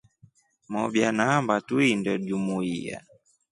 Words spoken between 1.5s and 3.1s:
tuinde jumuiya.